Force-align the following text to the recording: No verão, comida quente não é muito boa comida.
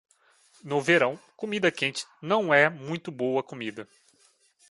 No 0.63 0.81
verão, 0.81 1.15
comida 1.37 1.69
quente 1.71 2.07
não 2.19 2.51
é 2.51 2.67
muito 2.69 3.11
boa 3.11 3.43
comida. 3.43 3.87